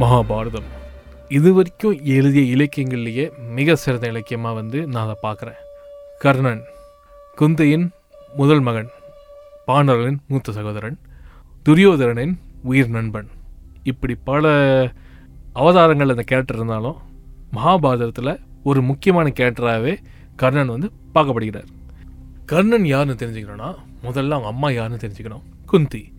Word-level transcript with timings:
மகாபாரதம். 0.00 0.68
இது 1.28 1.54
வரைக்கும் 1.54 2.04
எழுதிய 2.04 2.56
இலக்கியங்கள்லேயே 2.56 3.24
மிக 3.48 3.74
சிறந்த 3.74 4.08
இலக்கியமாக 4.08 4.54
வந்து 4.54 4.86
நான் 4.86 5.04
அதை 5.04 5.16
பார்க்குறேன். 5.22 5.60
கர்ணன் 6.18 6.62
குந்தையின் 7.34 7.90
முதல் 8.36 8.60
மகன் 8.60 8.88
பாண்டவர்களின் 9.66 10.18
மூத்த 10.28 10.52
சகோதரன் 10.52 10.98
துரியோதரனின் 11.68 12.34
உயிர் 12.62 12.88
நண்பன். 12.88 13.28
இப்படி 13.82 14.14
பல 14.24 14.52
அவதாரங்கள் 15.52 16.08
அந்த 16.08 16.22
கேரக்டர் 16.22 16.56
இருந்தாலும் 16.56 16.96
மகாபாரதத்தில் 17.52 18.40
ஒரு 18.62 18.82
முக்கியமான 18.82 19.32
கேரக்டராகவே 19.40 19.96
கர்ணன் 20.36 20.66
வந்து 20.66 20.90
பார்க்கப்படுகிறார். 21.14 21.70
கர்ணன் 22.46 22.84
யாருன்னு 22.84 23.20
தெரிஞ்சுக்கணும்னா 23.22 23.74
முதல்ல 24.02 24.36
அவங்க 24.36 24.46
அம்மா 24.46 24.70
யாருன்னு 24.70 25.02
தெரிஞ்சுக்கணும். 25.04 25.44
குந்தி. 25.66 26.12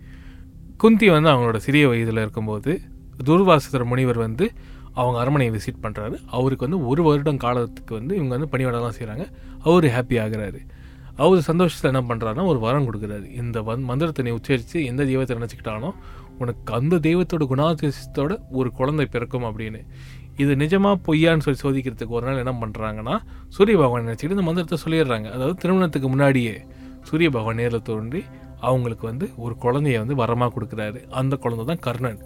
குந்தி 0.77 1.09
வந்து 1.09 1.29
அவங்களோட 1.29 1.57
சிறிய 1.57 1.87
வயதில் 1.87 2.17
இருக்கும்போது 2.17 2.81
துர்வாசுதர் 3.27 3.89
முனிவர் 3.91 4.19
வந்து 4.27 4.45
அவங்க 4.99 5.17
அரண்மனையை 5.21 5.51
விசிட் 5.55 5.83
பண்ணுறாரு 5.85 6.15
அவருக்கு 6.37 6.65
வந்து 6.67 6.79
ஒரு 6.89 7.01
வருடம் 7.07 7.39
காலத்துக்கு 7.45 7.93
வந்து 7.99 8.13
இவங்க 8.17 8.33
வந்து 8.37 8.49
பணிவிடலாம் 8.53 8.97
செய்கிறாங்க 8.97 9.25
அவர் 9.67 9.87
ஹாப்பி 9.95 10.17
ஆகுறாரு. 10.23 10.59
அவர் 11.23 11.47
சந்தோஷத்தில் 11.49 11.89
என்ன 11.91 12.01
பண்ணுறாருன்னா 12.09 12.45
ஒரு 12.51 12.59
வரம் 12.65 12.87
கொடுக்குறாரு. 12.87 13.25
இந்த 13.41 13.57
வந் 13.69 13.83
மந்திரத்தை 13.89 14.23
நீ 14.27 14.31
உச்சரித்து 14.37 14.77
எந்த 14.91 15.01
தெய்வத்தை 15.11 15.35
நினச்சிக்கிட்டானோ 15.39 15.91
உனக்கு 16.41 16.73
அந்த 16.77 16.95
தெய்வத்தோட 17.07 17.43
குணாதிசயத்தோட 17.51 18.33
ஒரு 18.59 18.69
குழந்தை 18.79 19.05
பிறக்கும் 19.13 19.45
அப்படின்னு. 19.49 19.81
இது 20.43 20.53
நிஜமாக 20.63 20.95
பொய்யான்னு 21.07 21.45
சொல்லி 21.45 21.61
சோதிக்கிறதுக்கு 21.65 22.17
ஒரு 22.17 22.25
நாள் 22.27 22.41
என்ன 22.43 22.53
பண்ணுறாங்கன்னா 22.63 23.17
சூரிய 23.57 23.75
பகவான் 23.81 24.05
நினச்சிக்கிட்டு 24.07 24.37
இந்த 24.37 24.47
மந்திரத்தை 24.49 24.79
சொல்லிடுறாங்க. 24.85 25.27
அதாவது 25.35 25.55
திருமணத்துக்கு 25.61 26.09
முன்னாடியே 26.13 26.55
சூரிய 27.09 27.29
பகவான் 27.29 27.59
நேரில் 27.61 27.87
தோன்றி 27.91 28.23
அவங்களுக்கு 28.67 29.05
வந்து 29.11 29.25
ஒரு 29.45 29.55
குழந்தைய 29.63 29.97
வந்து 30.03 30.15
வரமாக 30.23 30.51
கொடுக்குறாரு. 30.55 30.99
அந்த 31.19 31.33
குழந்தை 31.35 31.65
தான் 31.65 31.81
கர்ணன். 31.87 32.19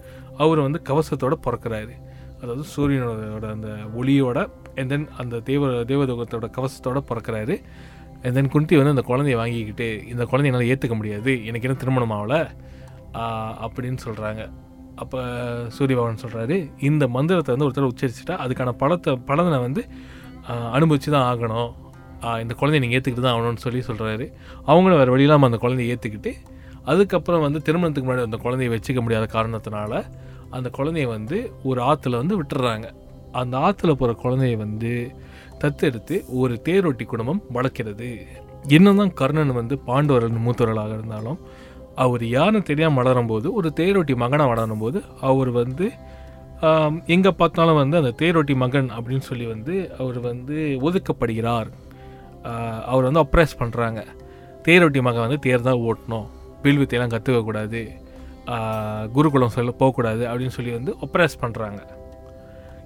அவர் 0.44 0.60
வந்து 0.66 0.80
கவசத்தோடு 0.90 1.38
பிறக்கிறாரு. 1.48 1.94
அதாவது 2.42 2.64
சூரியனோட 2.74 3.46
அந்த 3.56 3.70
ஒளியோட 4.00 4.38
அண்ட் 4.80 4.92
தென் 4.94 5.08
அந்த 5.22 5.40
தேவ 5.50 5.72
தேவதோகத்தோட 5.92 6.48
கவசத்தோட 6.58 7.00
பிறக்கிறாரு. 7.10 7.56
அண்ட் 8.22 8.36
தென் 8.38 8.52
குந்தி 8.54 8.80
வந்து 8.80 8.94
அந்த 8.96 9.04
குழந்தைய 9.10 9.36
வாங்கிக்கிட்டு 9.42 9.88
இந்த 10.14 10.24
குழந்தைய 10.32 10.52
என்னால் 10.52 10.70
ஏற்றுக்க 10.74 10.96
முடியாது 11.02 11.34
எனக்கு 11.50 11.68
என்ன 11.68 11.78
திருமணம் 11.84 12.16
ஆகலை 12.18 12.40
அப்படின்னு 13.66 14.00
சொல்கிறாங்க 14.06 14.42
அப்போ 15.04 15.20
சூரிய 15.76 15.96
பகவான் 15.98 16.24
சொல்கிறாரு 16.24 16.56
இந்த 16.88 17.04
மந்திரத்தை 17.16 17.52
வந்து 17.54 17.68
ஒருத்தர் 17.68 17.92
உச்சரிச்சுட்டா 17.92 18.36
அதுக்கான 18.46 18.74
பலத்தை 18.82 19.12
பலனை 19.30 19.60
வந்து 19.68 19.82
அனுபவிச்சு 20.76 21.10
தான் 21.16 21.28
ஆகணும். 21.32 21.70
இந்த 22.44 22.54
குழந்தைய 22.60 22.82
நீங்கள் 22.84 22.98
ஏற்றுக்கிட்டு 22.98 23.26
தான் 23.26 23.36
ஆகணும்னு 23.36 23.64
சொல்லி 23.66 23.82
சொல்கிறாரு 23.90 24.26
அவங்களும் 24.70 25.00
வேறு 25.02 25.14
வழியில்லாமல் 25.16 25.50
அந்த 25.50 25.60
குழந்தைய 25.64 25.94
ஏற்றுக்கிட்டு 25.94 26.32
அதுக்கப்புறம் 26.92 27.44
வந்து 27.46 27.60
திருமணத்துக்கு 27.68 28.08
முன்னாடி 28.08 28.28
அந்த 28.30 28.40
குழந்தைய 28.46 28.70
வச்சுக்க 28.74 29.00
முடியாத 29.06 29.26
காரணத்தினால 29.36 29.94
அந்த 30.58 30.68
குழந்தைய 30.78 31.08
வந்து 31.16 31.38
ஒரு 31.70 31.80
ஆற்றுல 31.90 32.20
வந்து 32.22 32.38
விட்டுறாங்க. 32.40 32.88
அந்த 33.42 33.56
ஆற்றுல 33.68 33.92
போகிற 34.00 34.14
குழந்தைய 34.24 34.58
வந்து 34.66 34.94
தத்தெடுத்து 35.62 36.16
ஒரு 36.42 36.54
தேரொட்டி 36.68 37.06
குடும்பம் 37.12 37.42
வளர்க்கிறது. 37.58 38.10
என்னதான் 38.78 39.12
கர்ணன் 39.20 39.60
வந்து 39.60 39.76
பாண்டவர்கள் 39.90 40.46
மூத்தவர்களாக 40.46 40.94
இருந்தாலும் 40.98 41.40
அவர் 42.04 42.24
யாருன்னு 42.38 42.70
தெரியாமல் 42.70 43.00
வளரும்போது 43.00 43.48
ஒரு 43.60 43.70
தேரொட்டி 43.80 44.14
மகனாக 44.24 44.50
வளரும்போது 44.52 45.00
அவர் 45.30 45.52
வந்து 45.62 45.86
எங்கே 47.16 47.32
பார்த்தாலும் 47.42 47.80
வந்து 47.82 47.96
அந்த 48.02 48.12
தேரொட்டி 48.22 48.56
மகன் 48.64 48.90
அப்படின்னு 48.96 49.26
சொல்லி 49.28 49.46
வந்து 49.54 49.76
அவர் 50.02 50.20
வந்து 50.30 50.58
ஒதுக்கப்படுகிறார். 50.88 51.70
அவர் 52.92 53.08
வந்து 53.08 53.24
அப்ரைஸ் 53.26 53.60
பண்ணுறாங்க 53.62 54.02
தேரொட்டி 54.66 55.02
மகன் 55.08 55.26
வந்து 55.26 55.40
தேர் 55.46 55.68
தான் 55.68 55.84
ஓட்டணும். 55.90 56.28
வில்வித்தையெல்லாம் 56.64 57.14
கற்றுக்கக்கூடாது 57.14 57.82
குருகுலம் 59.12 59.50
சொல்ல 59.50 59.72
போகக்கூடாது 59.72 60.28
அப்படின்னு 60.28 60.48
சொல்லி 60.48 60.72
வந்து 60.72 60.96
ஒப்ரேஸ் 61.02 61.38
பண்ணுறாங்க 61.42 61.80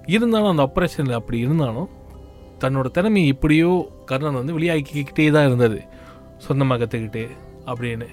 இருந்தாலும் 0.06 0.58
அந்த 0.58 0.70
ஆப்ரேஷனில் 0.74 1.12
அப்படி 1.12 1.38
இருந்தாலும் 1.38 1.88
தன்னோட 2.60 2.90
திறமையை 2.90 3.28
இப்படியோ 3.28 3.88
கர்ணன் 4.04 4.34
வந்து 4.34 4.58
வெளியாக்கிக்கிட்டே 4.58 5.30
தான் 5.30 5.46
இருந்தது. 5.46 5.82
சொந்தமாக 6.38 6.84
கற்றுக்கிட்டு 6.84 7.28
அப்படின்னு. 7.66 8.06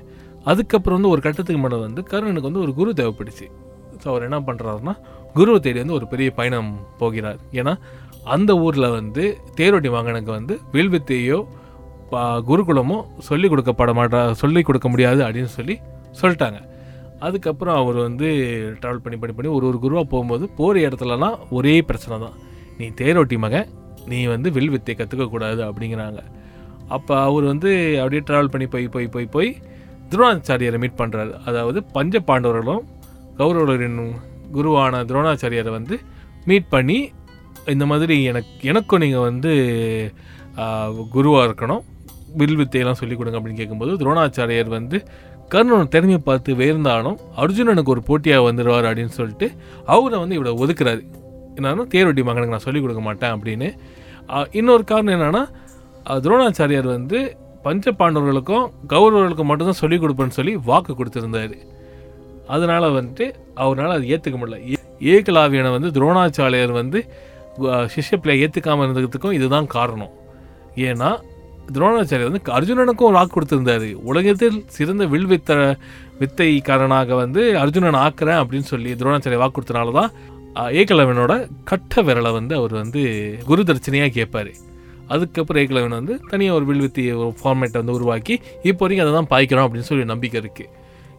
அதுக்கப்புறம் 0.43 1.01
வந்து 1.01 1.11
ஒரு 1.11 1.21
கட்டத்துக்கு 1.21 1.61
மேலே 1.61 1.81
வந்து 1.81 2.01
கர்ணனுக்கு 2.01 2.41
வந்து 2.41 2.59
ஒரு 2.59 2.73
குரு 2.73 2.91
தேவைப்படுச்சு. 2.91 3.51
ஸோ 4.03 4.07
அவர் 4.07 4.21
என்ன 4.21 4.39
பண்ணுறாருன்னா 4.39 4.97
குருவை 5.33 5.59
தேடி 5.59 5.77
வந்து 5.77 5.93
ஒரு 5.93 6.07
பெரிய 6.07 6.31
பயணம் 6.31 6.87
போகிறார். 6.97 7.37
ஏன்னா 7.51 7.79
அந்த 8.23 8.57
ஊரில் 8.57 8.89
வந்து 8.89 9.37
தேரோட்டி 9.57 9.91
மகனுக்கு 9.91 10.31
வந்து 10.31 10.59
வில்வித்தையோ 10.71 11.43
பா- 12.11 12.41
குருகுலமோ 12.47 13.03
சொல்லிக் 13.17 13.51
கொடுக்கப்பட 13.51 13.93
மாட்டா 13.93 14.31
சொல்லிக் 14.31 14.65
கொடுக்க 14.65 14.89
முடியாது 14.89 15.23
அப்படின்னு 15.23 15.43
சொல்லி 15.43 15.79
சொல்லிட்டாங்க. 16.21 16.70
அதுக்கப்புறம் 17.27 17.77
அவர் 17.81 17.97
வந்து 18.07 18.27
ட்ராவல் 18.81 19.03
பண்ணி 19.03 19.17
பண்ணி 19.21 19.35
பண்ணி 19.37 19.51
ஒரு 19.57 19.65
ஒரு 19.69 19.77
குருவாக 19.83 20.05
போகும்போது 20.13 20.45
போகிற 20.59 20.75
இடத்துலலாம் 20.87 21.37
ஒரே 21.57 21.75
பிரச்சனை 21.89 22.15
தான். 22.25 22.37
நீ 22.79 22.87
தேரோட்டி 23.01 23.37
மகன் 23.45 23.67
நீ 24.11 24.19
வந்து 24.35 24.49
வில் 24.55 24.73
வித்தை 24.75 24.93
கற்றுக்கக்கூடாது 24.99 25.61
அப்படிங்கிறாங்க. 25.69 26.21
அப்போ 26.95 27.13
அவர் 27.27 27.45
வந்து 27.51 27.71
அப்படியே 28.01 28.21
ட்ராவல் 28.29 28.53
பண்ணி 28.53 28.67
போய் 28.73 28.87
போய் 28.95 29.13
போய் 29.15 29.33
போய் 29.35 29.49
துரோணாச்சாரியரை 30.13 30.77
மீட் 30.83 30.99
பண்ணுறாரு 31.01 31.33
அதாவது 31.49 31.79
பஞ்ச 31.97 32.23
பாண்டவர்களும் 32.29 32.83
கௌரவர்களின் 33.39 33.99
குருவான 34.55 35.03
துரோணாச்சாரியரை 35.09 35.71
வந்து 35.77 35.97
மீட் 36.49 36.71
பண்ணி 36.75 36.97
இந்த 37.73 37.85
மாதிரி 37.91 38.15
எனக்கு 38.29 38.67
எனக்கும் 38.71 39.01
நீங்கள் 39.03 39.25
வந்து 39.29 39.51
குருவாக 41.15 41.47
இருக்கணும். 41.47 41.83
வில் 42.39 42.57
வித்தையெல்லாம் 42.59 42.99
சொல்லிக் 42.99 43.19
கொடுங்க 43.19 43.37
அப்படின்னு 43.39 43.61
கேட்கும்போது 43.61 43.93
துரோணாச்சாரியர் 44.01 44.69
வந்து 44.75 44.97
கர்ணனோட 45.51 45.87
திறமையை 45.87 46.21
பார்த்து 46.23 46.55
வேர்ந்தாலும் 46.55 47.17
அர்ஜுனனுக்கு 47.37 47.85
ஒரு 47.85 48.03
போட்டியாக 48.03 48.51
வந்துடுவார் 48.51 48.87
அப்படின்னு 48.89 49.17
சொல்லிட்டு 49.17 49.51
அவரை 49.85 50.19
வந்து 50.19 50.43
இவ்வளோ 50.43 50.57
ஒதுக்குறாரு. 50.57 51.01
என்னன்னா 51.55 51.83
தேரொட்டி 51.93 52.23
மகனுக்கு 52.23 52.49
நான் 52.49 52.59
சொல்லிக் 52.59 52.81
கொடுக்க 52.81 53.01
மாட்டேன் 53.01 53.33
அப்படின்னு. 53.33 53.69
இன்னொரு 54.51 54.83
காரணம் 54.83 55.15
என்னென்னா 55.15 55.43
துரோணாச்சாரியார் 56.19 56.85
வந்து 56.85 57.37
பஞ்ச 57.63 57.91
பாண்டவர்களுக்கும் 57.91 58.65
கௌரவர்களுக்கும் 58.89 59.43
மட்டும்தான் 59.43 59.81
சொல்லிக் 59.81 60.03
கொடுப்பேன்னு 60.03 60.27
சொல்லி 60.27 60.55
வாக்கு 60.55 60.93
கொடுத்துருந்தாரு. 60.93 61.57
அதனால் 62.47 62.83
வந்துட்டு 62.83 63.25
அவரால் 63.55 63.91
அது 63.91 64.07
ஏற்றுக்க 64.07 64.37
முடியல. 64.37 64.59
ஏ- 64.69 65.21
ஏகலாவியனை 65.21 65.79
வந்து 65.79 65.89
துரோணாச்சாரியார் 65.89 66.71
வந்து 66.71 66.99
அஹ், 67.59 67.89
சிஷ்ய 67.95 68.17
பிள்ளை 68.17 68.43
ஏற்றுக்காமல் 68.43 68.85
இருந்ததுக்கும் 68.87 69.31
இதுதான் 69.31 69.67
காரணம். 69.67 70.11
ஏன்னா 70.75 71.09
துரோணாச்சாரியர் 71.75 72.29
வந்து 72.29 72.41
அர்ஜுனனுக்கும் 72.57 73.07
ஒரு 73.09 73.17
வாக்கு 73.17 73.33
கொடுத்துருந்தாரு. 73.35 73.89
உலகத்தில் 74.11 74.57
சிறந்த 74.77 75.05
வில் 75.13 75.29
வித்த 75.31 75.51
வித்தைக்காரனாக 76.21 77.15
வந்து 77.23 77.43
அர்ஜுனன் 77.63 78.01
ஆக்குறேன் 78.05 78.41
அப்படின்னு 78.41 78.69
சொல்லி 78.73 78.91
துரோணாச்சாரியர் 78.99 79.43
வாக்கு 79.43 79.57
கொடுத்தனால 79.57 79.93
தான் 79.99 80.11
ஏகலவனோட 80.81 81.33
கட்ட 81.69 82.01
விரலை 82.07 82.31
வந்து 82.39 82.53
அவர் 82.59 82.73
வந்து 82.81 83.01
குரு 83.49 83.63
தர்ச்சனையாக 83.69 84.11
கேட்பாரு. 84.17 84.51
அதுக்கப்புறம் 85.13 85.61
ஏகலவன் 85.61 85.97
வந்து 85.99 86.13
தனியாக 86.31 86.57
ஒரு 86.57 86.65
வில்வித்தி 86.69 87.03
ஒரு 87.21 87.31
ஃபார்மேட்டை 87.39 87.77
வந்து 87.81 87.95
உருவாக்கி 87.97 88.35
இப்போ 88.69 88.81
வரைக்கும் 88.83 89.05
அதை 89.05 89.13
தான் 89.19 89.29
பாய்க்கிறோம் 89.33 89.65
அப்படின்னு 89.67 89.89
சொல்லி 89.89 90.05
நம்பிக்கை 90.11 90.37
இருக்குது 90.43 90.69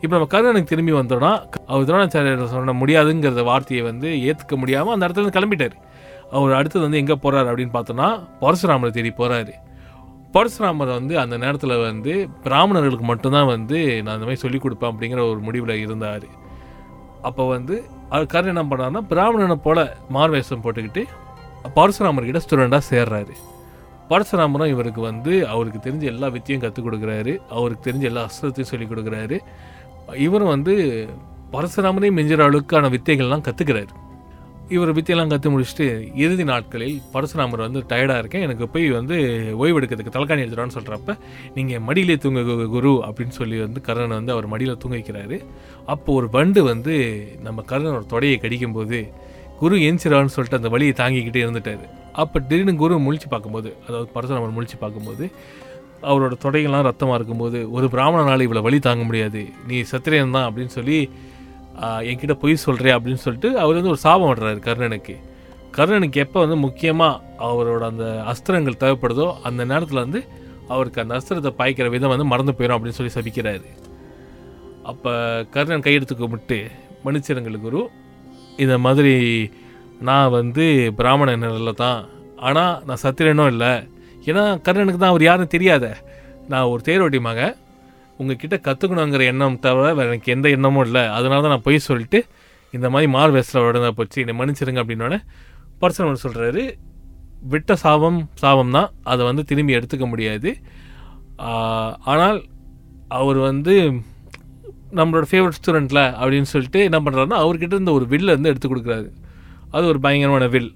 இப்போ 0.02 0.12
நம்ம 0.16 0.28
கர்ணனுக்கு 0.34 0.70
திரும்பி 0.70 0.92
வந்தோம்னா 0.98 1.32
அவர் 1.70 1.88
துரோணாச்சாரியர் 1.88 2.52
சொன்ன 2.54 2.74
முடியாதுங்கிறத 2.82 3.42
வார்த்தையை 3.50 3.82
வந்து 3.90 4.08
ஏற்றுக்க 4.28 4.56
முடியாமல் 4.62 4.94
அந்த 4.94 5.06
இடத்துல 5.08 5.34
கிளம்பிட்டார். 5.38 5.76
அவர் 6.36 6.56
அடுத்தது 6.58 6.84
வந்து 6.86 7.00
எங்கே 7.02 7.16
போகிறார் 7.24 7.48
அப்படின்னு 7.50 7.74
பார்த்தோன்னா 7.76 8.08
பரசுராமரை 8.42 8.92
தேடி 8.96 9.10
போகிறாரு 9.18 9.54
பரசுராமர் 10.34 10.92
வந்து 10.98 11.18
அந்த 11.18 11.36
நேரத்தில் 11.36 11.74
வந்து 11.82 12.28
பிராமணர்களுக்கு 12.42 13.04
மட்டும்தான் 13.04 13.46
வந்து 13.46 13.78
நான் 14.02 14.14
இந்த 14.14 14.26
மாதிரி 14.26 14.34
சொல்லிக் 14.34 14.64
கொடுப்பேன் 14.64 14.92
அப்படிங்கிற 14.92 15.30
ஒரு 15.30 15.38
முடிவில் 15.38 15.74
இருந்தார். 15.76 16.26
அப்போ 17.22 17.48
வந்து 17.48 17.84
அது 18.08 18.26
கர்ணன் 18.26 18.56
என்ன 18.56 18.64
பண்ணாருன்னா 18.70 19.02
பிராமணனை 19.10 19.54
போல 19.54 19.96
மார்வேஷம் 20.14 20.62
போட்டுக்கிட்டு 20.62 21.02
பரசுராமர்கிட்ட 21.76 22.40
ஸ்டூடெண்டாக 22.44 22.80
சேர்றாரு. 22.90 23.34
பரசுராமரும் 24.08 24.66
இவருக்கு 24.66 25.00
வந்து 25.00 25.48
அவருக்கு 25.48 25.90
தெரிஞ்ச 25.90 26.00
எல்லா 26.00 26.28
வித்தையும் 26.28 26.62
கற்றுக் 26.62 26.86
கொடுக்குறாரு. 26.86 27.34
அவருக்கு 27.48 27.90
தெரிஞ்ச 27.90 28.00
எல்லா 28.00 28.22
அஸ்திரத்தையும் 28.22 28.70
சொல்லிக் 28.72 28.90
கொடுக்குறாரு. 28.90 29.38
இவரும் 30.16 30.48
வந்து 30.48 30.74
பரசுராமனையும் 31.52 32.18
மிஞ்சுற 32.18 32.42
அளவுக்கான 32.48 32.90
வித்தைகள்லாம் 32.96 33.46
கற்றுக்கிறாரு 33.48 33.92
இவர் 34.74 34.92
வித்தியெல்லாம் 34.96 35.30
கற்று 35.32 35.52
முடிச்சுட்டு 35.52 35.86
இறுதி 36.22 36.44
நாட்களில் 36.50 36.96
பரசுராமர் 37.14 37.62
வந்து 37.64 37.80
டயர்டாக 37.90 38.22
இருக்கேன். 38.22 38.44
எனக்கு 38.46 38.64
போய் 38.74 38.86
வந்து 38.98 39.16
ஓய்வெடுக்கிறதுக்கு 39.62 40.14
தலைக்காணி 40.16 40.44
எடுத்துடான்னு 40.44 40.76
சொல்கிறப்ப 40.76 41.16
நீங்கள் 41.56 41.82
மடியிலே 41.88 42.16
தூங்க 42.24 42.66
குரு 42.74 42.92
அப்படின்னு 43.08 43.34
சொல்லி 43.40 43.58
வந்து 43.64 43.80
கர்ணன் 43.88 44.16
வந்து 44.18 44.34
அவர் 44.34 44.46
மடியில் 44.52 44.80
தூங்க 44.84 44.96
வைக்கிறாரு. 44.98 45.38
அப்போ 45.94 46.12
ஒரு 46.20 46.28
வண்டு 46.36 46.62
வந்து 46.70 46.94
நம்ம 47.48 47.64
கர்ணனோட 47.72 48.06
தொடையை 48.14 48.38
கடிக்கும்போது 48.44 49.00
குரு 49.62 49.76
எந்திரான்னு 49.88 50.34
சொல்லிட்டு 50.36 50.60
அந்த 50.60 50.70
வழியை 50.74 50.94
தாங்கிக்கிட்டே 51.02 51.42
இருந்துட்டார். 51.44 51.84
அப்போ 52.22 52.38
திடீர்னு 52.48 52.72
குரு 52.84 53.02
முழிச்சு 53.08 53.28
பார்க்கும்போது 53.34 53.70
அதாவது 53.86 54.08
பரசுராமர் 54.14 54.56
முழிச்சு 54.56 54.78
பார்க்கும்போது 54.84 55.26
அவரோட 56.10 56.34
தொடைகள்லாம் 56.44 56.86
ரத்தமாக 56.86 57.18
இருக்கும்போது 57.18 57.58
ஒரு 57.76 57.86
பிராமணனால் 57.92 58.44
இவ்வளோ 58.46 58.62
வழி 58.68 58.78
தாங்க 58.86 59.04
முடியாது. 59.10 59.42
நீ 59.68 59.76
சத்திரியன் 59.92 60.34
தான் 60.36 60.46
அப்படின்னு 60.48 60.72
சொல்லி 60.78 60.96
என்கிட்ட 62.08 62.34
பொய் 62.42 62.64
சொல்கிறே 62.64 62.90
அப்படின்னு 62.96 63.22
சொல்லிட்டு 63.24 63.50
அவர் 63.62 63.78
வந்து 63.78 63.92
ஒரு 63.94 64.00
சாபம் 64.06 64.30
விடுறாரு 64.30 64.60
கர்ணனுக்கு. 64.68 65.14
கர்ணனுக்கு 65.76 66.18
எப்போ 66.24 66.38
வந்து 66.44 66.56
முக்கியமாக 66.66 67.20
அவரோட 67.48 67.82
அந்த 67.92 68.06
அஸ்திரங்கள் 68.32 68.80
தேவைப்படுதோ 68.82 69.26
அந்த 69.48 69.62
நேரத்தில் 69.72 70.04
வந்து 70.04 70.20
அவருக்கு 70.74 71.02
அந்த 71.02 71.14
அஸ்திரத்தை 71.18 71.52
பாய்க்கிற 71.60 71.86
விதம் 71.94 72.12
வந்து 72.14 72.26
மறந்து 72.32 72.52
போயிடும் 72.58 72.76
அப்படின்னு 72.76 72.98
சொல்லி 72.98 73.14
சபிக்கிறாரு. 73.16 73.68
அப்போ 74.90 75.12
கர்ணன் 75.54 75.84
கையெடுத்து 75.86 76.14
கும்பிட்டு 76.20 76.58
மன்னிச்சிருங்கள் 77.04 77.64
குரு. 77.66 77.82
இந்த 78.64 78.74
மாதிரி 78.84 79.14
நான் 80.08 80.34
வந்து 80.38 80.64
பிராமணனில் 80.98 81.80
தான். 81.84 82.00
ஆனால் 82.48 82.74
நான் 82.86 83.02
சத்திரனும் 83.04 83.50
இல்லை. 83.54 83.72
ஏன்னா 84.28 84.44
கர்ணனுக்கு 84.66 85.00
தான் 85.00 85.12
அவர் 85.12 85.28
யாரும் 85.28 85.54
தெரியாத. 85.56 85.86
நான் 86.52 86.70
ஒரு 86.72 86.82
தேரோட்டி 86.88 87.20
மகன். 87.28 87.54
உங்ககிட்ட 88.20 88.56
கற்றுக்கணுங்கிற 88.66 89.24
எண்ணம் 89.32 89.58
தவிர 89.66 89.86
வேறு 89.98 90.10
எனக்கு 90.12 90.32
எந்த 90.34 90.46
எண்ணமும் 90.56 90.84
இல்லை. 90.86 91.02
அதனால 91.16 91.42
தான் 91.44 91.54
நான் 91.54 91.66
போய் 91.68 91.86
சொல்லிட்டு 91.88 92.18
இந்த 92.76 92.86
மாதிரி 92.92 93.08
மார் 93.16 93.32
வேஸ்டில் 93.34 93.66
உடனே 93.68 93.90
போச்சு 93.98 94.18
என்னை 94.24 94.34
மன்னிச்சிருங்க 94.40 94.82
அப்படின்னோடனே 94.82 95.20
ஒன்று 96.06 96.22
சொல்கிறாரு 96.24 96.62
விட்ட 97.52 97.74
சாபம் 97.82 98.18
சாபம் 98.42 98.74
தான் 98.76 98.90
அதை 99.12 99.22
வந்து 99.28 99.42
திரும்பி 99.50 99.76
எடுத்துக்க 99.78 100.06
முடியாது. 100.12 100.50
ஆனால் 102.12 102.38
அவர் 103.20 103.38
வந்து 103.48 103.74
நம்மளோட 104.98 105.26
ஃபேவரட் 105.30 105.58
ஸ்டூடெண்ட்டில் 105.58 106.04
அப்படின்னு 106.20 106.48
சொல்லிட்டு 106.52 106.80
என்ன 106.88 106.98
பண்ணுறாருன்னா 107.04 107.38
அவர்கிட்ட 107.44 107.74
இருந்த 107.76 107.92
ஒரு 107.98 108.06
வில்லை 108.12 108.32
வந்து 108.36 108.50
எடுத்து 108.52 108.68
கொடுக்குறாரு. 108.68 109.08
அது 109.74 109.84
ஒரு 109.92 110.00
பயங்கரமான 110.04 110.46
வில் 110.54 110.70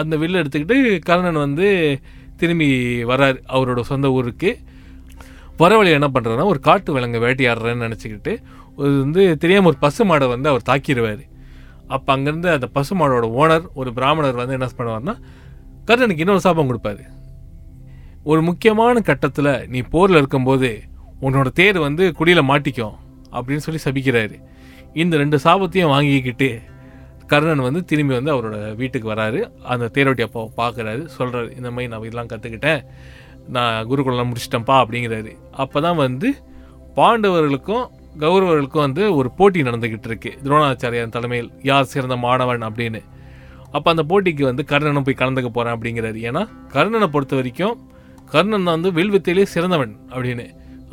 அந்த 0.00 0.14
வில்லை 0.22 0.38
எடுத்துக்கிட்டு 0.42 0.76
கர்ணன் 1.08 1.44
வந்து 1.46 1.66
திரும்பி 2.40 2.68
வரார் 3.10 3.38
அவரோட 3.54 3.80
சொந்த 3.92 4.10
ஊருக்கு. 4.18 4.50
வர 5.60 5.76
வழி 5.76 5.90
என்ன 5.90 6.08
பண்ணுறதுனா 6.14 6.44
ஒரு 6.44 6.60
காட்டு 6.60 6.92
விலங்கு 6.92 7.18
வேட்டையாடுறேன்னு 7.24 7.86
நினச்சிக்கிட்டு 7.86 8.32
அது 8.78 8.94
வந்து 9.04 9.22
தெரியாமல் 9.38 9.70
ஒரு 9.72 9.78
பசு 9.78 10.02
மாடை 10.04 10.26
வந்து 10.28 10.48
அவர் 10.48 10.68
தாக்கிடுவார் 10.70 11.24
அப்போ 11.88 12.10
அங்கேருந்து 12.16 12.50
அந்த 12.52 12.66
பசு 12.76 12.92
மாடோட 12.96 13.26
ஓனர் 13.40 13.64
ஒரு 13.74 13.90
பிராமணர் 13.92 14.40
வந்து 14.40 14.56
என்ன 14.58 14.68
பண்ணுவார்னா 14.78 15.14
கர்ணனுக்கு 15.88 16.24
இன்னொரு 16.24 16.42
சாபம் 16.46 16.68
கொடுப்பாரு. 16.70 17.02
ஒரு 18.22 18.40
முக்கியமான 18.42 19.00
கட்டத்தில் 19.00 19.52
நீ 19.68 19.78
போரில் 19.94 20.18
இருக்கும்போது 20.20 20.70
உன்னோட 21.20 21.48
தேர் 21.60 21.78
வந்து 21.78 22.04
குடியில் 22.18 22.48
மாட்டிக்கும் 22.50 22.96
அப்படின்னு 23.32 23.64
சொல்லி 23.66 23.80
சபிக்கிறாரு. 23.86 24.36
இந்த 25.02 25.16
ரெண்டு 25.16 25.38
சாபத்தையும் 25.44 25.92
வாங்கிக்கிட்டு 25.94 26.50
கர்ணன் 27.26 27.66
வந்து 27.66 27.80
திரும்பி 27.90 28.14
வந்து 28.18 28.32
அவரோட 28.34 28.56
வீட்டுக்கு 28.80 29.08
வராரு. 29.14 29.40
அந்த 29.72 29.90
தேரோட்டி 29.96 30.22
அப்போ 30.28 30.40
பார்க்குறாரு 30.56 31.02
சொல்கிறாரு 31.18 31.50
இந்த 31.58 31.68
மாதிரி 31.70 31.90
நான் 31.92 32.06
இதெல்லாம் 32.08 32.32
கற்றுக்கிட்டேன் 32.32 32.80
நான் 33.56 33.86
குருகுலம் 33.90 34.30
முடிச்சிட்டேன்ப்பா 34.30 34.76
அப்படிங்கிறாரு. 34.82 35.32
அப்போ 35.62 35.80
தான் 35.86 35.98
வந்து 36.06 36.28
பாண்டவர்களுக்கும் 36.98 37.84
கௌரவர்களுக்கும் 38.22 38.84
வந்து 38.86 39.02
ஒரு 39.18 39.28
போட்டி 39.38 39.60
நடந்துக்கிட்டு 39.68 40.08
இருக்கு. 40.10 40.30
துரோணாச்சாரியார் 40.44 41.14
தலைமையில் 41.16 41.50
யார் 41.70 41.90
சிறந்த 41.92 42.16
மாணவன் 42.26 42.64
அப்படின்னு. 42.68 43.00
அப்போ 43.76 43.88
அந்த 43.94 44.02
போட்டிக்கு 44.10 44.44
வந்து 44.50 44.64
கர்ணனும் 44.72 45.06
போய் 45.06 45.20
கலந்துக்க 45.20 45.50
போகிறேன் 45.56 45.74
அப்படிங்கிறாரு. 45.76 46.18
ஏன்னா 46.28 46.42
கர்ணனை 46.74 47.08
பொறுத்த 47.14 47.34
வரைக்கும் 47.40 47.76
கர்ணன் 48.34 48.66
தான் 48.66 48.76
வந்து 48.76 48.90
வில்வித்தையிலே 48.98 49.44
சிறந்தவன் 49.54 49.94
அப்படின்னு. 50.14 50.46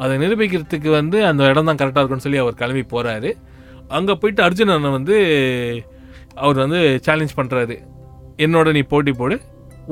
அதை 0.03 0.13
நிரூபிக்கிறதுக்கு 0.23 0.89
வந்து 0.99 1.17
அந்த 1.29 1.49
இடம் 1.51 1.69
தான் 1.69 1.79
கரெக்டாக 1.81 2.01
இருக்கும்னு 2.01 2.25
சொல்லி 2.25 2.41
அவர் 2.43 2.59
கிளம்பி 2.61 2.83
போகிறாரு 2.93 3.31
அங்கே 3.97 4.13
போயிட்டு 4.21 4.41
அர்ஜுனனை 4.47 4.91
வந்து 4.97 5.15
அவர் 6.43 6.57
வந்து 6.63 6.79
சேலஞ்ச் 7.05 7.37
பண்ணுறாரு 7.39 7.75
என்னோட 8.45 8.71
நீ 8.77 8.81
போட்டி 8.93 9.11
போடு. 9.21 9.37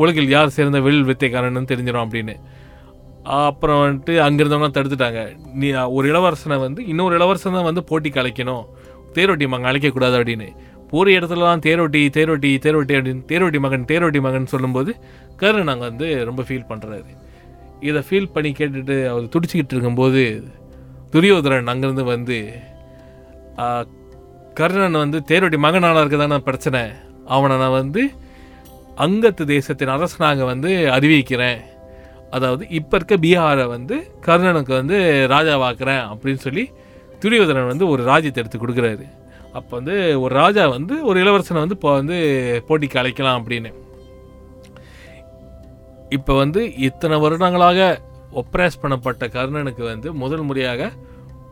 உலகில் 0.02 0.34
யார் 0.36 0.56
சேர்ந்த 0.58 0.80
வில் 0.86 1.06
வித்தைக்காரன்னு 1.10 1.70
தெரிஞ்சிடும் 1.72 2.06
அப்படின்னு. 2.06 2.36
அப்புறம் 3.42 3.80
வந்துட்டு 3.84 4.14
அங்கிருந்தவங்க 4.26 4.70
தடுத்துட்டாங்க. 4.76 5.22
நீ 5.62 5.70
ஒரு 5.98 6.06
இளவரசனை 6.12 6.58
வந்து 6.66 6.82
இன்னொரு 6.92 7.16
இளவரசன் 7.20 7.58
தான் 7.58 7.70
வந்து 7.70 7.84
போட்டி 7.90 8.10
கலைக்கணும். 8.18 8.66
தேரோட்டி 9.16 9.48
மகன் 9.54 9.70
அழைக்கக்கூடாது 9.72 10.18
அப்படின்னு. 10.20 10.50
போகிற 10.92 11.08
இடத்துல 11.20 11.46
தான் 11.50 11.64
தேரோட்டி 11.66 12.02
தேரோட்டி 12.18 12.50
தேரோட்டி 12.66 12.94
அப்படின்னு 12.98 13.24
தேரோட்டி 13.32 13.60
மகன் 13.66 13.88
தேரோட்டி 13.90 14.20
மகன் 14.28 14.52
சொல்லும்போது 14.52 14.92
கரு 15.42 15.64
நாங்கள் 15.70 15.90
வந்து 15.90 16.08
ரொம்ப 16.30 16.42
ஃபீல் 16.48 16.70
பண்ணுறாரு 16.70 17.12
இதை 17.90 18.02
ஃபீல் 18.08 18.30
பண்ணி 18.36 18.52
கேட்டுட்டு 18.60 18.96
அவர் 19.12 19.26
துடிச்சிக்கிட்டு 19.34 19.76
இருக்கும்போது 19.76 20.22
துரியோதரன் 21.14 21.72
அங்கேருந்து 21.74 22.06
வந்து 22.14 22.38
கர்ணன் 24.60 25.02
வந்து 25.04 25.20
தேரோட்டி 25.32 25.58
மகனால 25.66 26.02
இருக்கதான 26.04 26.40
பிரச்சனை? 26.48 26.82
அவனை 27.36 27.56
நான் 27.64 27.78
வந்து 27.82 28.02
அங்கத்து 29.06 29.44
தேசத்தின் 29.56 29.94
அரசனாக 29.96 30.46
வந்து 30.52 30.72
அறிவிக்கிறேன். 30.96 31.60
அதாவது 32.36 32.64
இப்போ 32.80 32.96
இருக்க 32.98 33.16
பீகாரை 33.26 33.66
வந்து 33.76 33.96
கர்ணனுக்கு 34.26 34.74
வந்து 34.80 34.98
ராஜாவாக்குறேன் 35.34 36.04
அப்படின்னு 36.14 36.42
சொல்லி 36.46 36.64
துரியோதனன் 37.22 37.72
வந்து 37.74 37.86
ஒரு 37.94 38.02
ராஜ்யத்தை 38.12 38.42
எடுத்து 38.44 38.60
கொடுக்குறாரு. 38.64 39.06
அப்போ 39.58 39.72
வந்து 39.80 39.96
ஒரு 40.24 40.34
ராஜா 40.42 40.64
வந்து 40.78 40.96
ஒரு 41.10 41.18
இளவரசனை 41.24 41.60
வந்து 41.64 41.78
இப்போ 41.80 41.92
வந்து 42.00 42.18
போட்டிக்கு 42.68 43.00
அழைக்கலாம் 43.02 43.40
அப்படின்னு. 43.40 43.72
இப்போ 46.18 46.34
வந்து 46.44 46.62
இத்தனை 46.88 47.16
வருடங்களாக 47.24 47.88
ஒப்ரேஸ் 48.42 48.82
பண்ணப்பட்ட 48.84 49.26
கர்ணனுக்கு 49.38 49.84
வந்து 49.94 50.10
முதல் 50.24 50.46
முறையாக 50.50 50.92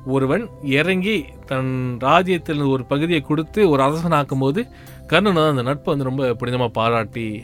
ஒருவன் 0.06 0.44
இறங்கி 0.64 1.26
தன் 1.46 1.98
ராஜ்யத்தில் 2.00 2.62
ஒரு 2.74 2.84
பகுதியை 2.86 3.22
கொடுத்து 3.22 3.70
ஒரு 3.70 3.82
அரசனாக்கும் 3.84 4.44
போது 4.44 4.62
கர்ணன் 5.08 5.38
வந்து 5.38 5.54
அந்த 5.54 5.64
நட்பை 5.64 5.90
வந்து 5.94 6.08
ரொம்ப 6.10 6.34
புனிதமாக 6.34 6.72
பாராட்டி 6.72 7.44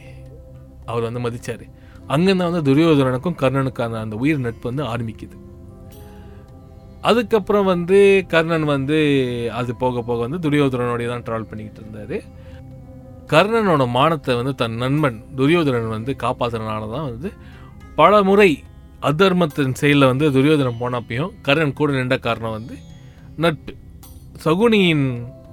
அவர் 0.85 1.03
வந்து 1.03 1.19
மதித்தார் 1.19 1.65
அங்கேருந்து 2.13 2.49
வந்து 2.49 2.65
துரியோதனனுக்கும் 2.69 3.39
கர்ணனுக்கான 3.41 3.99
அந்த 3.99 4.15
உயிர் 4.15 4.45
நட்பு 4.45 4.65
வந்து 4.69 4.83
ஆரம்பிக்குது. 4.83 5.37
அதுக்கப்புறம் 7.01 7.65
வந்து 7.65 8.25
கர்ணன் 8.27 8.65
வந்து 8.65 8.97
அது 9.59 9.75
போக 9.75 10.01
போக 10.01 10.19
வந்து 10.27 10.49
துரியோதரனுடைய 10.49 11.07
தான் 11.07 11.23
ட்ராவல் 11.27 11.49
பண்ணிக்கிட்டு 11.49 11.81
இருந்தார். 11.83 12.17
கர்ணனோட 13.27 13.83
மானத்தை 13.89 14.35
வந்து 14.35 14.55
தன் 14.55 14.75
நண்பன் 14.75 15.17
துரியோதனன் 15.35 15.95
வந்து 15.97 16.15
காப்பாற்றுறதுனால 16.23 16.89
தான் 16.95 17.07
வந்து 17.11 17.31
பல 17.95 18.23
முறை 18.23 18.49
அதர்மத்தின் 19.09 19.77
செயலில் 19.81 20.09
வந்து 20.11 20.25
துரியோதனம் 20.35 20.81
போனப்பையும் 20.81 21.31
கர்ணன் 21.47 21.77
கூட 21.79 21.91
நின்ற 21.97 22.17
காரணம் 22.27 22.55
வந்து 22.57 22.75
நட்பு 23.43 23.73
சகுனியின் 24.43 25.05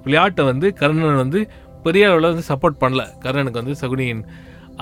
விளையாட்டை 0.03 0.43
வந்து 0.51 0.67
கர்ணன் 0.81 1.21
வந்து 1.23 1.39
பெரிய 1.85 2.05
அளவில் 2.09 2.29
வந்து 2.31 2.45
சப்போர்ட் 2.51 2.81
பண்ணல. 2.83 3.03
கர்ணனுக்கு 3.23 3.61
வந்து 3.61 3.75
சகுனியின் 3.81 4.21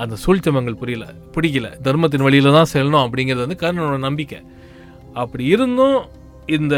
அந்த 0.01 0.15
சூழ்ச்சமங்கள் 0.23 0.79
புரியல 0.81 1.05
பிடிக்கல. 1.35 1.67
தர்மத்தின் 1.85 2.25
வழியில் 2.27 2.57
தான் 2.57 2.71
செல்லணும் 2.73 3.03
அப்படிங்கிறது 3.05 3.45
வந்து 3.45 3.61
கர்ணனோட 3.63 3.97
நம்பிக்கை. 4.07 4.39
அப்படி 5.21 5.45
இருந்தும் 5.55 5.97
இந்த 6.57 6.75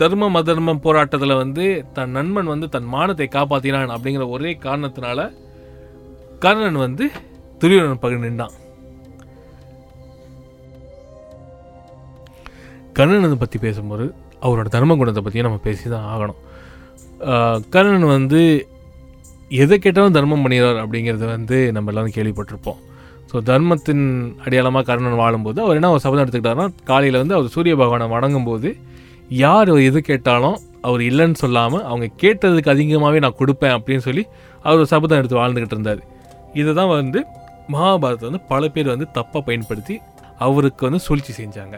தர்மம் 0.00 0.38
அதர்மம் 0.40 0.82
போராட்டத்தில் 0.86 1.40
வந்து 1.42 1.64
தன் 1.96 2.14
நண்பன் 2.16 2.52
வந்து 2.52 2.66
தன் 2.74 2.88
மானத்தை 2.94 3.28
காப்பாற்றினான் 3.36 3.94
அப்படிங்கிற 3.96 4.26
ஒரே 4.36 4.52
காரணத்தினால 4.66 5.28
கர்ணன் 6.44 6.78
வந்து 6.86 7.04
துரியோதனன் 7.62 8.02
பகை 8.04 8.18
நின்றான் 8.18 8.56
கர்ணனை 12.98 13.36
பற்றி 13.42 13.58
பேசும்போது 13.58 14.06
அவரோட 14.44 14.68
தர்ம 14.76 14.96
குணத்தை 15.00 15.22
பற்றியும் 15.22 15.46
நம்ம 15.48 15.60
பேசி 15.66 15.84
தான் 15.94 16.06
ஆகணும். 16.14 16.38
ஆஹ் 17.32 17.60
கர்ணன் 17.74 18.06
வந்து 18.16 18.40
எதை 19.62 19.76
கேட்டாலும் 19.78 20.16
தர்மம் 20.16 20.42
பண்ணிடுறார் 20.44 20.80
அப்படிங்கிறத 20.82 21.24
வந்து 21.36 21.56
நம்ம 21.76 21.90
எல்லாரும் 21.92 22.14
கேள்விப்பட்டிருப்போம். 22.16 22.80
ஸோ 23.30 23.42
தர்மத்தின் 23.50 24.04
அடையாளமாக 24.44 24.84
கர்ணன் 24.88 25.20
வாழும்போது 25.20 25.58
அவர் 25.64 25.78
என்ன 25.78 25.90
ஒரு 25.90 26.02
சபதம் 26.04 26.22
எடுத்துக்கிட்டாருன்னா 26.24 26.66
காலையில் 26.84 27.18
வந்து 27.22 27.34
அவர் 27.34 27.54
சூரிய 27.54 27.74
பகவானை 27.76 28.06
வணங்கும்போது 28.14 28.70
யார் 29.44 29.70
எது 29.88 30.00
கேட்டாலும் 30.10 30.58
அவர் 30.88 31.02
இல்லைன்னு 31.10 31.38
சொல்லாமல் 31.44 31.84
அவங்க 31.90 32.06
கேட்டதுக்கு 32.22 32.72
அதிகமாகவே 32.74 33.18
நான் 33.24 33.38
கொடுப்பேன் 33.40 33.74
அப்படின்னு 33.76 34.04
சொல்லி 34.08 34.24
அவர் 34.62 34.80
ஒரு 34.82 34.86
சபதம் 34.86 35.18
எடுத்து 35.20 35.40
வாழ்ந்துக்கிட்டு 35.40 35.76
இருந்தார். 35.76 36.02
இதை 36.60 36.74
தான் 36.74 36.88
வந்து 36.88 37.20
மகாபாரத்தை 37.74 38.26
வந்து 38.30 38.42
பல 38.48 38.68
பேர் 38.68 38.94
வந்து 38.94 39.08
தப்பாக 39.18 39.42
பயன்படுத்தி 39.48 39.96
அவருக்கு 40.38 40.82
வந்து 40.88 41.02
சூழ்ச்சி 41.06 41.32
செஞ்சாங்க. 41.42 41.76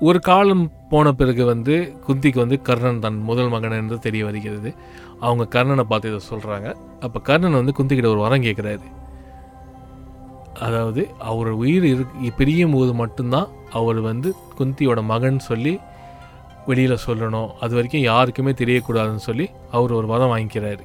ஒரு 0.00 0.18
காலம் 0.20 0.64
போன 0.88 1.12
பிறகு 1.12 1.44
வந்து 1.44 1.74
குந்திக்கு 2.06 2.38
வந்து 2.38 2.62
கர்ணன் 2.62 2.98
தன் 2.98 3.20
முதல் 3.20 3.48
மகன் 3.48 3.70
என்று 3.70 3.98
தெரிய 3.98 4.24
வருகிறது. 4.24 4.74
அவங்க 5.20 5.44
கர்ணனை 5.54 5.80
பார்த்து 5.80 6.10
இதை 6.10 6.20
சொல்கிறாங்க 6.32 6.74
அப்போ 7.00 7.20
கர்ணன் 7.20 7.52
வந்து 7.52 7.74
குந்திக்கிட்ட 7.78 8.06
ஒரு 8.06 8.20
வரம் 8.20 8.42
கேட்குறாரு 8.42 8.86
அதாவது 10.52 11.08
அவர் 11.18 11.48
உயிர் 11.48 11.84
இரு 11.84 12.04
பிரியும் 12.36 12.72
போது 12.72 12.94
மட்டும்தான் 12.94 13.48
அவர் 13.70 14.00
வந்து 14.00 14.34
குந்தியோட 14.58 15.02
மகன் 15.02 15.38
சொல்லி 15.38 15.78
வெளியில் 16.66 17.04
சொல்லணும். 17.06 17.50
அது 17.60 17.74
வரைக்கும் 17.74 18.06
யாருக்குமே 18.10 18.50
தெரியக்கூடாதுன்னு 18.50 19.26
சொல்லி 19.28 19.50
அவர் 19.70 19.92
ஒரு 19.92 20.06
வரம் 20.06 20.32
வாங்கிக்கிறாரு. 20.36 20.84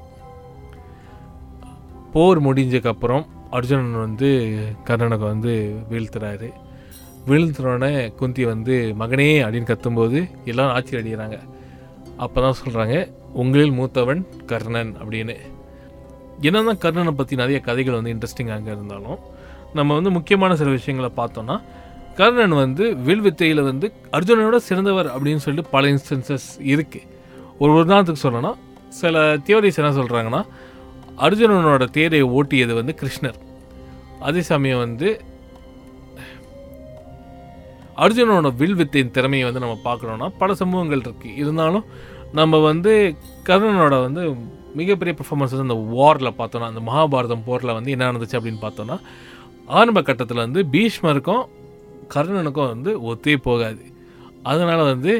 போர் 2.13 2.43
முடிஞ்சதுக்கப்புறம் 2.43 3.25
அர்ஜுனன் 3.49 3.99
வந்து 3.99 4.29
கர்ணனுக்கு 4.87 5.25
வந்து 5.33 5.53
வீழ்த்துறாரு. 5.89 6.49
வீழ்த்துறோடனே 7.27 7.93
குந்தி 8.19 8.43
வந்து 8.51 8.75
மகனே 9.01 9.27
அப்படின்னு 9.45 9.69
கத்தும்போது 9.71 10.19
எல்லாம் 10.51 10.71
ஆச்சரிய 10.75 11.01
அடிக்கிறாங்க. 11.01 11.37
அப்போ 12.23 12.37
தான் 12.45 12.57
சொல்கிறாங்க 12.61 12.95
உங்களில் 13.41 13.75
மூத்தவன் 13.79 14.21
கர்ணன் 14.51 14.93
அப்படின்னு. 15.01 15.35
என்னதான் 16.47 16.81
கர்ணனை 16.83 17.13
பற்றி 17.19 17.35
நிறைய 17.41 17.57
கதைகள் 17.67 17.97
வந்து 17.99 18.13
இன்ட்ரெஸ்டிங்காக 18.15 18.69
இருந்தாலும் 18.75 19.19
நம்ம 19.77 19.93
வந்து 19.97 20.11
முக்கியமான 20.17 20.55
சில 20.61 20.69
விஷயங்களை 20.77 21.09
பார்த்தோன்னா 21.19 21.55
கர்ணன் 22.19 22.55
வந்து 22.63 22.85
வில் 23.07 23.23
வித்தையில் 23.25 23.61
வந்து 23.69 23.87
அர்ஜுனனோட 24.17 24.57
சிறந்தவர் 24.69 25.09
அப்படின்னு 25.13 25.43
சொல்லிட்டு 25.45 25.71
பல 25.75 25.91
இன்ஸ்டன்சஸ் 25.93 26.49
இருக்குது 26.73 27.07
ஒரு 27.61 27.71
உதாரணத்துக்கு 27.81 28.23
சொல்லணும்னா 28.23 28.53
சில 29.01 29.23
தியோரிஸ் 29.47 29.79
என்ன 29.81 29.91
சொல்கிறாங்கன்னா 29.99 30.41
அர்ஜுனனோட 31.25 31.85
தேரை 31.97 32.21
ஓட்டியது 32.37 32.73
வந்து 32.79 32.93
கிருஷ்ணர். 33.01 33.37
அதே 34.27 34.41
சமயம் 34.51 34.83
வந்து 34.85 35.09
அர்ஜுனனோட 38.03 38.49
வில் 38.55 38.75
வித்தின் 38.75 39.11
திறமையை 39.11 39.45
வந்து 39.47 39.63
நம்ம 39.63 39.77
பார்க்கணுன்னா 39.83 40.27
பல 40.37 40.53
சம்பவங்கள் 40.53 41.03
இருக்குது 41.05 41.35
இருந்தாலும் 41.35 41.85
நம்ம 42.31 42.59
வந்து 42.59 42.91
கர்ணனோட 43.47 43.95
வந்து 44.01 44.21
மிகப்பெரிய 44.75 45.13
பர்ஃபார்மன்ஸ் 45.19 45.53
வந்து 45.53 45.67
அந்த 45.69 45.77
வாரில் 45.95 46.37
பார்த்தோன்னா 46.37 46.67
அந்த 46.71 46.81
மகாபாரதம் 46.89 47.45
போரில் 47.45 47.73
வந்து 47.73 47.91
என்ன 47.91 48.07
நடந்துச்சு 48.11 48.37
அப்படின்னு 48.39 48.61
பார்த்தோன்னா 48.61 48.97
ஆரம்ப 49.79 49.99
கட்டத்தில் 50.01 50.43
வந்து 50.45 50.61
பீஷ்மருக்கும் 50.73 51.43
கர்ணனுக்கும் 52.13 52.71
வந்து 52.73 52.91
ஒத்தே 53.01 53.35
போகாது. 53.47 53.83
அதனால் 54.43 54.83
வந்து 54.83 55.11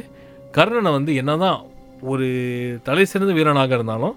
கர்ணனை 0.58 0.92
வந்து 0.92 1.12
என்ன 1.16 1.38
தான் 1.38 1.60
ஒரு 2.12 2.28
தலை 2.84 3.04
சிறந்த 3.06 3.34
வீரனாக 3.34 3.74
இருந்தாலும் 3.74 4.16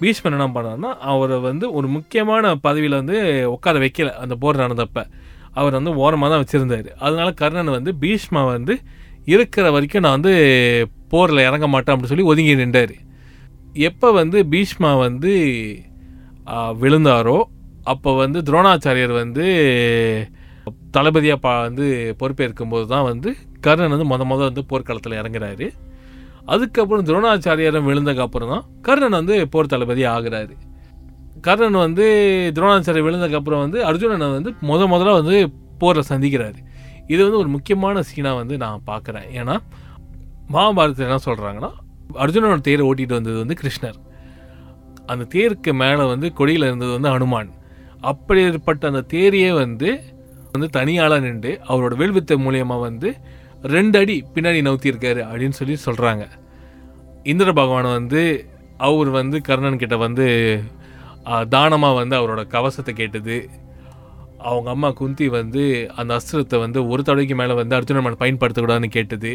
பீஷ்மர் 0.00 0.36
என்ன 0.36 0.46
பண்ணார்னா 0.54 0.90
அவரை 1.12 1.38
வந்து 1.40 1.66
ஒரு 1.72 1.88
முக்கியமான 1.88 2.52
பதவியில் 2.56 3.00
வந்து 3.00 3.16
உட்கார 3.54 3.78
வைக்கல 3.84 4.12
அந்த 4.24 4.34
போர் 4.42 4.62
நடந்தப்போ. 4.64 5.02
அவர் 5.60 5.76
வந்து 5.78 5.92
ஓரமாக 6.04 6.28
தான் 6.32 6.42
வச்சுருந்தார். 6.42 6.90
அதனால 7.04 7.28
கர்ணன் 7.42 7.76
வந்து 7.76 7.92
பீஷ்மா 8.02 8.42
வந்து 8.54 8.74
இருக்கிற 9.34 9.66
வரைக்கும் 9.76 10.04
நான் 10.06 10.18
வந்து 10.18 10.34
போரில் 11.12 11.46
இறங்க 11.48 11.66
மாட்டேன் 11.72 11.92
அப்படின்னு 11.94 12.12
சொல்லி 12.12 12.30
ஒதுங்கி 12.32 12.54
நின்றார். 12.62 12.94
எப்போ 13.88 14.08
வந்து 14.20 14.38
பீஷ்மா 14.52 14.90
வந்து 15.06 15.32
விழுந்தாரோ 16.82 17.38
அப்போ 17.92 18.10
வந்து 18.22 18.38
துரோணாச்சாரியர் 18.48 19.12
வந்து 19.22 19.44
தளபதியாக 20.94 21.38
பா 21.44 21.52
வந்து 21.66 21.86
பொறுப்பேற்கும்போது 22.20 22.86
தான் 22.92 23.06
வந்து 23.10 23.30
கர்ணன் 23.66 23.92
வந்து 23.94 24.06
மொத 24.12 24.24
மொதல் 24.30 24.50
வந்து 24.50 24.64
போர்க்களத்தில் 24.70 25.20
இறங்குறாரு. 25.20 25.66
அதுக்கப்புறம் 26.54 27.06
துரோணாச்சாரியரும் 27.08 27.88
விழுந்ததுக்கப்புறம் 27.88 28.52
தான் 28.54 28.64
கர்ணன் 28.86 29.16
வந்து 29.20 29.34
போர் 29.54 29.72
தளபதி 29.74 30.04
ஆகிறாரு. 30.14 30.54
கர்ணன் 31.46 31.84
வந்து 31.86 32.04
துரோணாச்சாரியர் 32.56 33.06
விழுந்ததுக்கப்புறம் 33.06 33.62
வந்து 33.64 33.78
அர்ஜுனனை 33.90 34.28
வந்து 34.36 34.50
முத 34.70 34.86
முதல்ல 34.92 35.14
வந்து 35.20 35.36
போரில் 35.82 36.08
சந்திக்கிறாரு. 36.12 36.58
இது 37.12 37.20
வந்து 37.26 37.40
ஒரு 37.42 37.50
முக்கியமான 37.56 38.02
சீனாக 38.08 38.36
வந்து 38.40 38.54
நான் 38.64 38.82
பார்க்குறேன் 38.90 39.28
ஏன்னா 39.40 39.54
மகாபாரதத்தில் 40.54 41.08
என்ன 41.08 41.20
சொல்கிறாங்கன்னா 41.28 41.70
அர்ஜுனனோட 42.24 42.60
தேரை 42.68 42.84
ஓட்டிகிட்டு 42.88 43.18
வந்தது 43.18 43.38
வந்து 43.42 43.56
கிருஷ்ணர். 43.60 43.98
அந்த 45.12 45.24
தேருக்கு 45.34 45.70
மேலே 45.82 46.04
வந்து 46.12 46.26
கொடியில் 46.38 46.66
இருந்தது 46.68 46.92
வந்து 46.96 47.10
அனுமான் 47.16 47.50
அப்படி 48.10 48.40
ஏற்பட்ட 48.48 48.82
அந்த 48.90 49.02
தேரையே 49.14 49.50
வந்து 49.62 49.88
வந்து 50.54 50.68
தனியாளாக 50.76 51.22
நின்று 51.26 51.52
அவரோட 51.68 51.94
வெல்வித்தை 52.02 52.36
மூலியமாக 52.44 52.80
வந்து 52.88 53.08
ரெண்டு 53.74 53.96
அடி 54.00 54.16
பின்னாடி 54.34 54.60
நவுத்தியிருக்காரு 54.68 55.20
அப்படின்னு 55.28 55.58
சொல்லி 55.60 55.76
சொல்கிறாங்க 55.86 56.24
இந்திர 57.32 57.48
பகவான் 57.52 57.88
வந்து 57.98 58.22
அவர் 58.88 59.10
வந்து 59.18 59.36
கர்ணன் 59.48 59.80
கிட்ட 59.82 59.96
வந்து 60.04 60.26
தானமாக 61.54 61.98
வந்து 62.00 62.14
அவரோட 62.20 62.42
கவசத்தை 62.54 62.92
கேட்டது. 63.00 63.36
அவங்க 64.50 64.68
அம்மா 64.74 64.88
குந்தி 65.00 65.26
வந்து 65.38 65.62
அந்த 66.00 66.10
அஸ்திரத்தை 66.18 66.58
வந்து 66.64 66.78
ஒரு 66.92 67.02
தடவைக்கு 67.08 67.36
மேலே 67.40 67.54
வந்து 67.60 67.76
அர்ஜுனன் 67.78 68.04
மேலே 68.06 68.18
பயன்படுத்தக்கூடாதுன்னு 68.22 68.90
கேட்டது. 68.96 69.32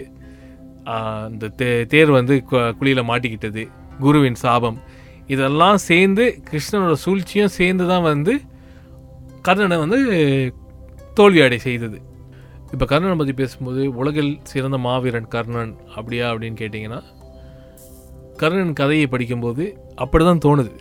அந்த 1.27 1.51
தே 1.59 1.69
தேர் 1.91 2.11
வந்து 2.19 2.35
குழியில் 2.79 3.09
மாட்டிக்கிட்டது. 3.11 3.63
குருவின் 4.03 4.39
சாபம். 4.43 4.79
இதெல்லாம் 5.33 5.79
சேர்ந்து 5.89 6.23
கிருஷ்ணனோட 6.49 6.95
சூழ்ச்சியும் 7.03 7.55
சேர்ந்து 7.59 7.85
தான் 7.91 8.05
வந்து 8.11 8.33
கர்ணனை 9.47 9.77
வந்து 9.83 9.99
தோல்வி 11.19 11.41
அடை 11.45 11.59
செய்தது. 11.67 11.97
இப்போ 12.73 12.85
கர்ணனை 12.91 13.15
பற்றி 13.19 13.33
பேசும்போது 13.41 13.81
உலகில் 13.99 14.31
சிறந்த 14.51 14.77
மாவீரன் 14.85 15.29
கர்ணன் 15.35 15.73
அப்படியா? 15.97 16.25
அப்படின்னு 16.33 16.59
கேட்டிங்கன்னா 16.61 17.01
கர்ணன் 18.41 18.73
கதையை 18.79 19.07
படிக்கும்போது 19.07 19.65
அப்படி 20.03 20.23
தான் 20.23 20.43
தோணுது. 20.45 20.73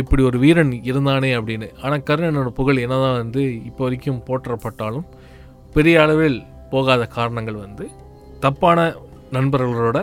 இப்படி 0.00 0.22
ஒரு 0.22 0.38
வீரன் 0.38 0.72
இருந்தானே 0.90 1.30
அப்படின்னு. 1.38 1.68
ஆனால் 1.82 2.04
கர்ணனோட 2.08 2.50
புகழ் 2.50 2.84
என்னதான் 2.84 3.18
வந்து 3.22 3.42
இப்போ 3.70 3.82
வரைக்கும் 3.84 4.22
போற்றப்பட்டாலும் 4.28 5.06
பெரிய 5.74 5.96
அளவில் 6.02 6.38
போகாத 6.70 7.02
காரணங்கள் 7.16 7.58
வந்து 7.64 7.84
தப்பான 8.40 8.78
நண்பர்களோட 9.32 9.98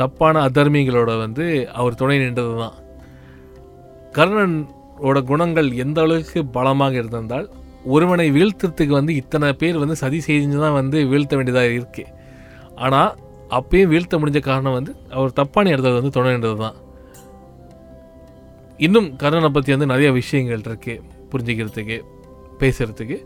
தப்பான 0.00 0.36
அதர்மிகளோட 0.48 1.10
வந்து 1.16 1.44
அவர் 1.72 1.98
துணை 2.00 2.16
நின்றது 2.18 2.54
தான் 2.58 2.76
கர்ணனோட 4.16 5.18
குணங்கள் 5.30 5.68
எந்த 5.84 5.98
அளவுக்கு 6.00 6.40
பலமாக 6.56 6.98
இருந்திருந்தால் 7.00 7.46
ஒருவனை 7.86 8.26
வீழ்த்துறதுக்கு 8.30 8.94
வந்து 8.98 9.14
இத்தனை 9.14 9.48
பேர் 9.52 9.78
வந்து 9.78 9.96
சதி 9.96 10.18
செஞ்சு 10.26 10.58
தான் 10.58 10.78
வந்து 10.80 10.98
வீழ்த்த 11.10 11.36
வேண்டியதாக 11.36 11.76
இருக்குது 11.78 12.10
ஆனால் 12.76 13.10
அப்பயும் 13.50 13.90
வீழ்த்த 13.90 14.18
முடிஞ்ச 14.18 14.40
காரணம் 14.42 14.76
வந்து 14.78 14.92
அவர் 15.10 15.32
தப்பான 15.32 15.70
இடத்துல 15.70 15.98
வந்து 15.98 16.12
துணை 16.12 16.32
நின்றது 16.32 16.58
தான் 16.58 16.76
இன்னும் 18.84 19.08
கர்ணனை 19.22 19.48
பற்றி 19.48 19.70
வந்து 19.72 19.90
நிறைய 19.92 20.08
விஷயங்கள் 20.12 20.66
இருக்குது 20.68 21.02
புரிஞ்சுக்கிறதுக்கு 21.32 21.96
பேசுகிறதுக்கு 22.60 23.16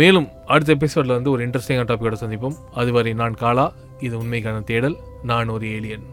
மேலும் 0.00 0.28
அடுத்த 0.46 0.72
எபிசோடில் 0.72 1.16
வந்து 1.18 1.30
ஒரு 1.30 1.40
இன்ட்ரெஸ்டிங்கான 1.46 1.86
டாப்பிக்கோட 1.90 2.16
சந்திப்போம். 2.20 2.56
அதுவரை 2.72 3.12
நான் 3.20 3.40
காலா 3.42 3.66
இது 4.06 4.14
உண்மைக்கான 4.22 4.64
தேடல். 4.70 4.96
நான் 5.22 5.48
ஒரு 5.48 5.66
ஏலியன் 5.76 6.06